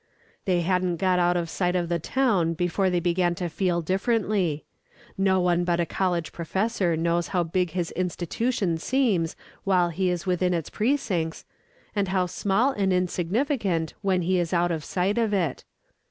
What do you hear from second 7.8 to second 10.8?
institution seems while he is within its